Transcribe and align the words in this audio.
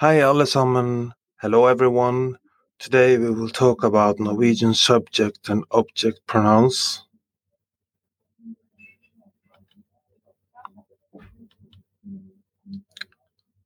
Hi 0.00 0.22
alle 0.22 0.46
sammen. 0.46 1.12
Hello 1.42 1.66
everyone. 1.66 2.38
Today 2.78 3.18
we 3.18 3.30
will 3.32 3.48
talk 3.48 3.82
about 3.82 4.20
Norwegian 4.20 4.72
subject 4.72 5.48
and 5.48 5.64
object 5.72 6.20
pronouns. 6.24 7.02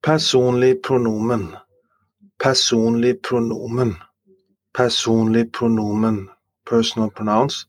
Personlig 0.02 0.80
pronomen. 0.80 1.54
Personlig 2.38 3.20
pronomen. 3.20 3.98
Personlig 4.72 5.52
pronomen. 5.52 6.28
Personal 6.64 7.10
pronouns 7.10 7.66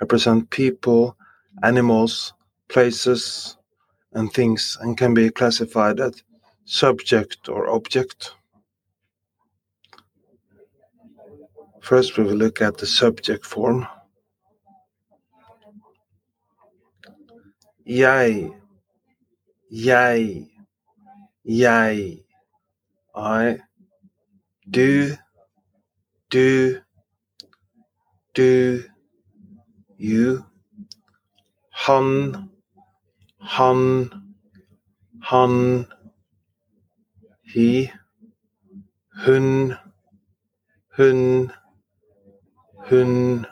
represent 0.00 0.50
people, 0.50 1.16
animals, 1.62 2.34
places, 2.68 3.56
and 4.12 4.32
things 4.32 4.76
and 4.80 4.98
can 4.98 5.14
be 5.14 5.30
classified 5.30 6.00
as 6.00 6.20
subject 6.64 7.48
or 7.48 7.68
object. 7.68 8.34
First, 11.80 12.16
we 12.16 12.24
will 12.24 12.36
look 12.36 12.62
at 12.62 12.78
the 12.78 12.86
subject 12.86 13.44
form. 13.44 13.86
Jeg, 17.86 18.52
jeg, 19.70 20.46
jeg, 21.44 22.18
I, 23.14 23.58
do, 24.70 25.16
do, 26.30 26.80
do, 28.34 28.82
you, 29.98 30.44
han, 31.70 32.48
han, 33.40 34.10
han, 35.22 35.86
he, 37.52 37.92
hun, 39.24 39.76
hun, 40.96 41.52
hun, 42.88 43.46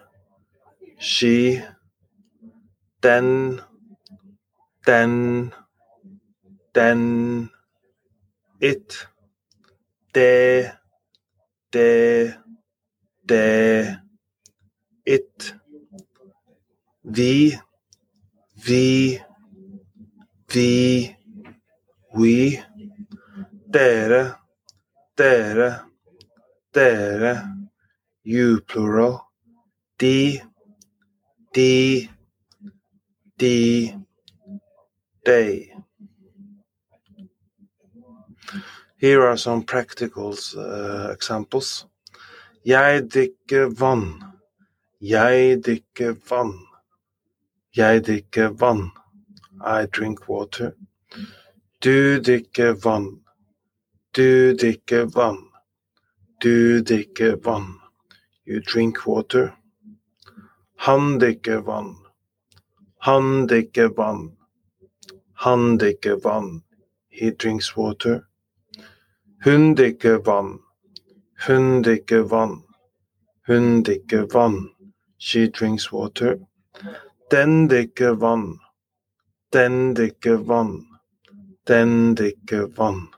she, 0.99 1.63
den, 3.03 3.61
den, 4.87 5.53
den, 6.75 7.51
it, 8.61 9.09
de, 10.15 10.73
de, 11.73 12.35
de, 13.29 13.99
it, 15.07 15.55
vi, 17.05 17.59
vi, 18.67 19.21
vi, 20.49 21.17
we, 22.15 22.65
dere, 23.71 24.37
dere, 25.17 25.85
dere, 26.73 27.49
you 28.25 28.61
plural, 28.63 29.29
de, 29.99 30.41
de, 31.53 32.11
de, 33.39 33.95
they. 35.25 35.73
Here 38.97 39.27
are 39.27 39.37
some 39.37 39.63
practical 39.63 40.35
uh, 40.57 41.11
examples. 41.13 41.87
Jeg 42.65 43.09
drikker 43.09 43.71
vann. 43.79 44.23
Jeg 45.01 45.63
drikker 45.65 46.17
vann. 46.29 46.53
Jeg 47.77 48.05
drikker 48.05 48.49
vann. 48.49 48.91
I 49.65 49.87
drink 49.87 50.29
water. 50.29 50.73
Du 51.81 52.21
drikker 52.21 52.75
vann. 52.85 53.21
Du 54.13 54.55
drikker 54.55 55.05
vann. 55.05 55.39
Du 56.41 56.83
drikker 56.83 57.37
vann. 57.37 57.81
You 58.45 58.61
drink 58.61 59.07
water. 59.07 59.55
Han 60.77 61.19
drikker 61.19 61.61
vann. 61.61 61.97
Han 62.99 63.47
drikker 63.47 63.89
vann. 63.89 64.37
Han 65.35 65.79
drikker 65.79 66.17
vann. 66.17 66.63
He 67.09 67.31
drinks 67.31 67.77
water. 67.77 68.27
Hun 69.45 69.75
drikker 69.75 70.19
vann. 70.19 70.59
Hun 71.47 71.83
drikker 71.83 72.23
vann. 72.23 72.63
Hun 73.47 73.83
drikker 73.83 74.27
vann. 74.33 74.71
She 75.19 75.47
drinks 75.47 75.93
water. 75.93 76.39
Den 77.31 77.69
drikker 77.69 78.15
vann. 78.15 78.59
Den 79.53 79.95
drikker 79.95 80.37
vann. 80.37 80.87
Den 81.67 82.15
drikker 82.15 82.67
vann. 82.67 83.09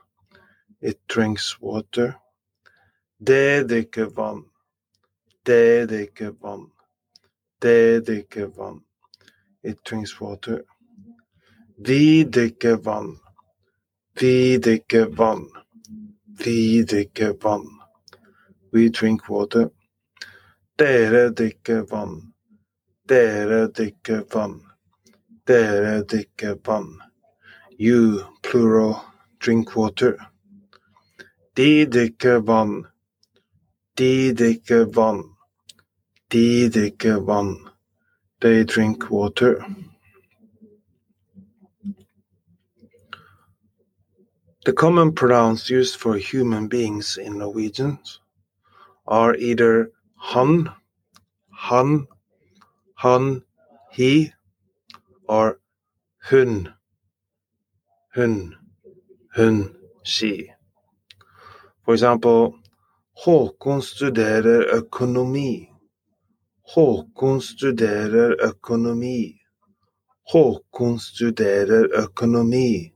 It 0.83 0.99
drinks 1.07 1.61
water. 1.61 2.15
Det 3.19 3.67
drikker 3.67 4.05
vann. 4.05 4.43
It 9.63 9.83
drinks 9.83 10.19
water. 10.21 10.63
Vi 11.77 12.23
drikker 12.23 12.75
vann. 12.75 13.19
Vi 14.19 14.57
drikker 14.57 15.05
vann. 15.05 15.49
Vi 16.37 16.83
drikker 16.83 17.33
vann. 17.43 17.79
We 18.73 18.89
drink 18.89 19.29
water. 19.29 19.69
Dere 20.77 21.29
drikker 21.29 21.81
vann. 21.81 22.33
Dere 23.07 23.67
drikker 23.67 24.23
vann. 24.33 24.61
Dere 25.45 26.03
drikker 26.03 26.57
vann. 26.65 27.01
You, 27.77 28.25
plural, 28.41 28.95
drink 29.39 29.75
water. 29.75 30.32
De 31.55 31.85
drikker 31.85 32.39
vann. 32.41 32.87
De 33.95 34.33
drikker 34.33 34.85
vann. 34.91 35.35
De 36.29 36.67
drikker 36.69 37.23
vann. 37.25 37.69
They 38.41 38.63
drink 38.63 39.11
water. 39.11 39.63
The 44.65 44.73
common 44.73 45.13
pronouns 45.13 45.69
used 45.69 45.97
for 45.97 46.17
human 46.17 46.67
beings 46.67 47.17
in 47.17 47.37
Norwegian 47.37 47.99
are 49.05 49.35
either 49.35 49.91
han, 50.15 50.73
han, 51.51 52.07
han, 52.95 53.43
he, 53.91 54.33
or 55.27 55.59
hun, 56.17 56.73
hun, 58.15 58.55
hun, 59.35 59.75
she. 60.01 60.51
For 61.85 61.93
eksempel 61.93 62.53
Håkon 63.25 63.81
studerer 63.81 64.75
økonomi. 64.75 65.69
Håkon 66.75 67.41
studerer 67.41 68.35
økonomi. 68.47 69.35
Håkon 70.33 70.99
studerer 70.99 71.87
økonomi. 72.03 72.93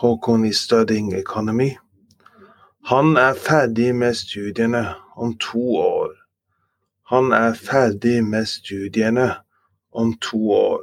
Håkon 0.00 0.44
is 0.44 0.60
studying 0.60 1.12
economy. 1.12 1.76
Han 2.84 3.16
er 3.16 3.34
ferdig 3.34 3.94
med 3.94 4.14
studiene 4.14 4.94
om 5.16 5.38
to 5.38 5.76
år. 5.76 6.14
Han 7.10 7.32
er 7.32 7.52
ferdig 7.54 8.24
med 8.24 8.46
studiene 8.46 9.34
om 9.92 10.14
to 10.18 10.50
år. 10.50 10.80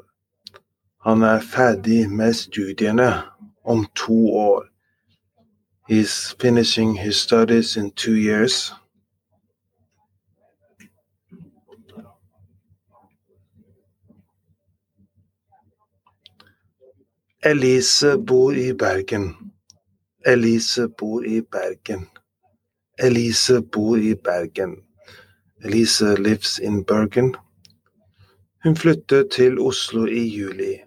Han 1.02 1.24
er 1.24 1.40
ferdig 1.40 2.10
med 2.10 2.34
studiene 2.34 3.22
om 3.64 3.86
to 3.96 4.36
år. 4.36 4.77
He's 5.88 6.36
finishing 6.40 6.96
his 6.96 7.22
studies 7.22 7.78
in 7.78 7.92
two 7.92 8.16
years. 8.16 8.74
Elise 17.42 18.18
bor 18.18 18.54
i 18.54 18.74
Bergen. 18.74 19.54
Elise 20.26 20.90
bor 20.98 21.24
i 21.26 21.40
Bergen. 21.40 22.08
Elise 23.00 23.62
bor 23.62 23.98
i 23.98 24.14
Bergen. 24.16 24.76
Elise 25.64 26.18
lives 26.20 26.60
in 26.60 26.84
Bergen. 26.84 27.34
Hun 28.64 28.76
flyttet 28.76 29.32
til 29.32 29.60
Oslo 29.60 30.06
i 30.06 30.28
juli. 30.28 30.82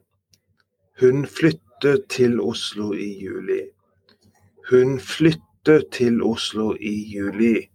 Hun 1.00 1.26
flyttet 1.26 2.04
til 2.10 2.40
Oslo 2.40 2.92
i 2.92 3.12
juli. 3.22 3.62
Hun 4.70 5.00
flyttet 5.00 5.84
til 5.92 6.22
Oslo 6.22 6.74
i 6.80 7.12
juli. 7.14 7.70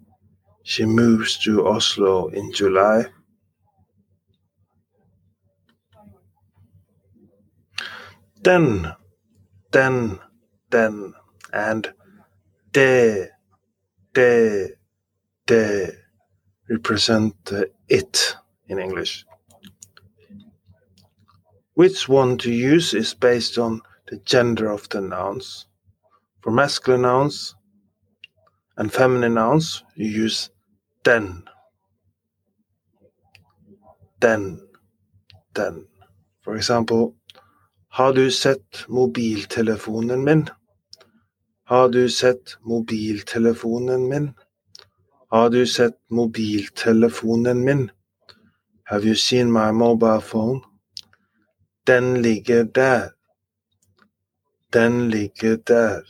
She 0.65 0.86
moves 0.86 1.38
to 1.38 1.68
Oslo 1.68 2.27
in 2.30 2.53
July. 2.53 3.03
Den, 8.45 8.88
den, 9.74 10.19
den, 10.71 11.13
and 11.53 11.83
de, 12.74 13.27
de, 14.15 14.69
de 15.48 15.91
represent 16.69 17.51
it 17.89 18.38
in 18.69 18.80
English. 18.80 19.25
Which 21.77 22.09
one 22.09 22.38
to 22.38 22.50
use 22.50 22.94
is 22.94 23.13
based 23.13 23.57
on 23.57 23.81
the 24.07 24.19
gender 24.25 24.71
of 24.71 24.88
the 24.89 25.01
nouns. 25.01 25.68
For 26.45 26.51
masculine 26.51 27.01
nouns, 27.01 27.56
And 28.77 28.94
feminine 28.94 29.33
nouns, 29.33 29.83
you 29.95 30.06
use 30.25 30.51
den. 31.03 31.44
Den. 34.21 34.59
Den. 35.56 35.88
For 36.44 36.56
example, 36.56 37.15
har 37.89 38.13
du 38.13 38.31
sett 38.31 38.86
mobiltelefonen 38.88 40.24
min? 40.24 40.50
Har 41.63 41.89
du 41.89 42.09
sett 42.09 42.57
mobiltelefonen 42.62 44.09
min? 44.09 44.33
Har 45.31 45.50
du 45.50 45.65
sett 45.65 45.98
mobiltelefonen 46.09 47.63
min? 47.65 47.91
Have 48.83 49.03
you 49.03 49.15
seen 49.15 49.51
my 49.51 49.71
mobile 49.71 50.21
phone? 50.21 50.62
Den 51.88 52.21
ligger 52.21 52.63
der. 52.63 53.09
Den 54.74 55.09
ligger 55.09 55.57
der. 55.57 56.01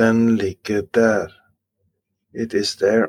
Den 0.00 0.36
ligger 0.36 0.82
der. 0.94 1.28
It 2.32 2.54
is 2.54 2.76
there. 2.76 3.08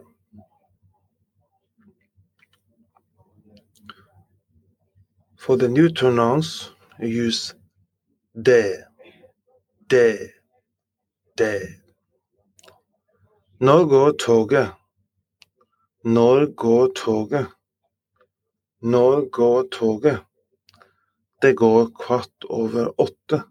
For 5.40 5.56
the 5.56 5.70
new 5.70 5.90
pronouns, 5.90 6.76
use 7.00 7.56
det, 8.36 8.84
de, 9.90 10.18
de. 11.38 11.60
Når 13.60 13.86
går 13.86 14.12
toget? 14.12 14.74
Når 16.04 16.56
går 16.56 16.88
toget? 16.96 17.48
Når 18.82 19.30
går 19.30 19.64
toget? 19.72 20.20
Det 21.42 21.56
går 21.56 21.90
kvart 22.00 22.46
over 22.50 23.02
åtte. 23.02 23.51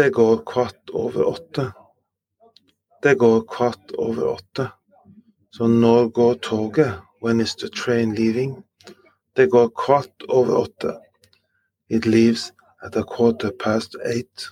Det 0.00 0.10
går 0.10 0.42
kvart 0.46 0.90
over 0.92 1.24
åtte. 1.24 1.72
Det 3.02 3.14
går 3.14 3.42
kvart 3.48 3.90
over 3.98 4.28
åtte. 4.28 4.68
Så 5.50 5.66
når 5.66 6.08
går 6.08 6.34
toget? 6.34 6.92
When 7.22 7.40
is 7.40 7.54
the 7.54 7.68
train 7.68 8.14
leaving? 8.14 8.64
Det 9.36 9.50
går 9.50 9.68
kvart 9.68 10.22
over 10.28 10.56
åtte. 10.56 10.94
It 11.90 12.06
leaves 12.06 12.52
at 12.82 12.96
a 12.96 13.02
quarter 13.02 13.50
past 13.64 13.96
eight. 14.14 14.48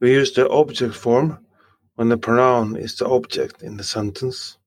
We 0.00 0.20
use 0.20 0.34
the 0.34 0.48
object 0.48 0.94
form 0.94 1.36
when 1.96 2.08
the 2.08 2.18
pronoun 2.18 2.76
is 2.76 2.94
the 2.94 3.06
object 3.06 3.62
in 3.62 3.76
the 3.76 3.84
sentence. 3.84 4.58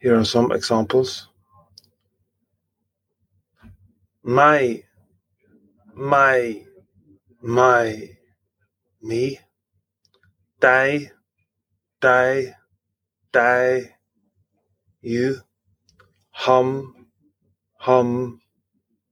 Here 0.00 0.18
are 0.18 0.24
some 0.24 0.50
examples. 0.50 1.28
My, 4.22 4.82
my, 5.94 6.64
my, 7.42 8.08
me, 9.02 9.40
deg, 10.58 11.12
deg, 12.00 12.54
deg, 13.30 13.92
you, 15.02 15.36
ham, 16.32 16.94
ham, 17.78 18.40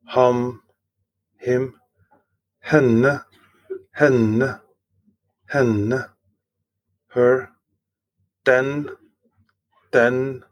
ham, 0.07 0.63
him, 1.37 1.75
henne, 2.61 3.27
henne, 3.93 4.61
henne, 5.51 6.05
her, 7.09 7.51
den, 8.47 8.89
den, 9.93 10.45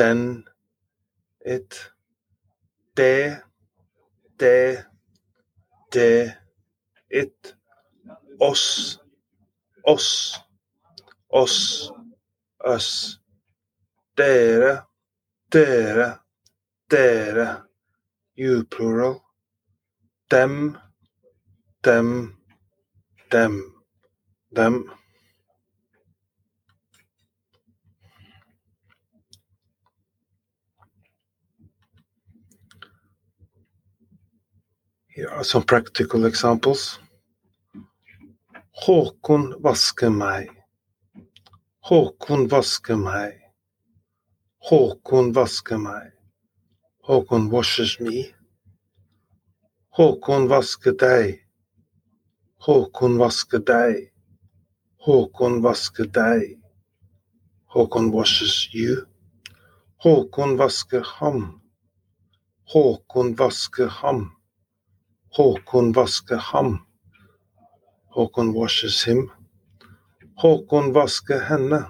den, 0.00 0.48
it, 1.46 1.92
det, 2.96 3.42
det, 4.40 4.84
det, 5.92 6.34
it, 7.10 7.56
oss, 8.40 8.98
oss, 9.84 10.40
oss, 11.30 11.92
us, 12.64 13.18
dere, 14.16 14.86
dere, 15.50 16.20
dere, 16.90 17.62
you 18.36 18.64
plural, 18.64 19.22
them, 20.30 20.78
them, 21.82 22.38
them, 23.30 23.74
them. 24.52 24.99
Are 35.28 35.44
some 35.44 35.64
practical 35.64 36.24
examples. 36.24 36.98
Håkon 38.84 39.54
vasker 39.62 40.10
meg. 40.10 40.48
Håkon 41.84 42.48
vasker 42.48 42.96
meg. 42.96 43.34
Håkon 44.70 45.32
vasker 45.32 45.78
meg. 45.78 46.12
Håkon 47.04 47.50
washes 47.50 48.00
me. 48.00 48.24
Håkon 49.98 50.48
vasker 50.48 50.96
deg. 50.96 51.44
Håkon 52.64 53.18
vasker 53.18 53.58
deg. 53.58 54.12
Håkon 55.04 55.60
vasker 55.62 56.06
deg. 56.06 56.58
Håkon 57.74 58.12
washes 58.12 58.68
you. 58.72 59.06
Håkon 60.04 60.56
vasker 60.56 61.04
ham. 61.04 61.60
Håkon 62.72 63.34
vasker 63.36 63.88
ham. 63.88 64.39
Håkon 65.36 65.92
vasker 65.92 66.36
ham. 66.36 66.78
Håkon 68.14 68.52
washes 68.54 69.04
him. 69.06 69.30
Håkon 70.34 70.92
vasker 70.92 71.40
henne. 71.40 71.84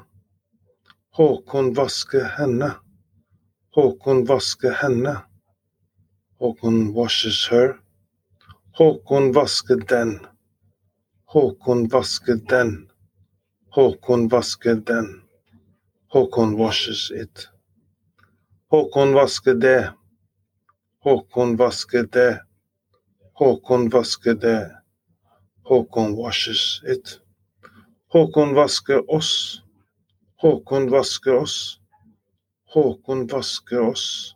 Håkon 1.17 1.75
vasker 1.75 2.25
henne. 2.25 2.71
Håkon 3.75 4.25
vasker 4.25 4.73
henne. 4.73 5.15
Håkon 6.39 6.93
washes 6.95 7.49
her. 7.51 7.81
Håkon 8.79 9.33
vasker 9.33 9.77
den. 9.89 10.27
Håkon 11.25 11.89
vasker 11.89 12.37
den. 12.49 12.91
Håkon 13.71 14.29
vasker 14.29 14.75
den. 14.75 15.23
Håkon 16.13 16.57
washes 16.57 17.11
it. 17.11 17.49
Håkon 18.71 19.15
vasker 19.15 19.55
det. 19.55 19.93
Håkon 21.05 21.57
vasker 21.57 22.03
det. 22.03 22.50
Håkon 23.41 23.89
vasker 23.89 24.35
det. 24.35 24.71
Håkon 25.65 26.17
washes 26.17 26.83
it. 26.85 27.21
Håkon 28.13 28.55
vasker 28.55 29.15
oss. 29.15 29.63
Håkon 30.37 30.91
vasker 30.91 31.35
oss. 31.35 31.81
Håkon 32.75 33.27
vasker 33.27 33.81
oss. 33.81 34.35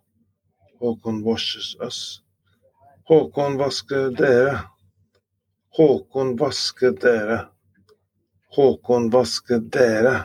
Håkon 0.80 1.22
washes 1.22 1.76
us. 1.80 2.22
Håkon 3.08 3.58
vasker 3.58 4.10
dere. 4.10 4.58
Håkon 5.76 6.36
vasker 6.36 6.90
dere. 6.90 7.48
Håkon 8.56 9.10
vasker 9.10 9.58
dere. 9.58 10.24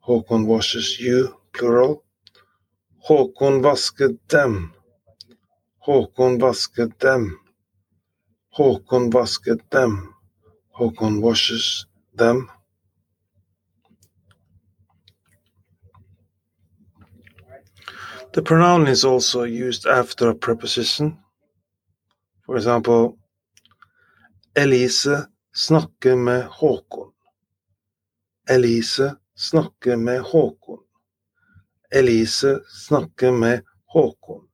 Håkon 0.00 0.46
washes 0.46 1.00
you, 1.00 1.28
plural. 1.52 1.96
Håkon 3.08 3.62
vasker 3.62 4.16
dem. 4.32 4.72
Håkon 5.78 6.38
vasker 6.38 6.88
dem. 6.98 7.45
Håkon 8.56 9.10
vasker 9.10 9.58
dem. 9.68 10.14
Håkon 10.78 11.20
washes 11.20 11.86
them. 12.14 12.50
The 18.32 18.42
pronoun 18.42 18.86
is 18.86 19.04
also 19.04 19.42
used 19.42 19.86
after 19.86 20.30
a 20.30 20.34
preposition. 20.34 21.18
For 22.46 22.56
example, 22.56 23.18
Elise 24.56 25.26
snakker 25.54 26.16
med 26.16 26.44
Håkon. 26.44 27.12
Elise 28.50 29.16
snakker 29.34 29.96
med 29.96 30.20
Håkon. 30.20 30.78
Elise 31.90 32.60
snakker 32.68 33.32
med 33.32 33.62
Håkon. 33.86 34.48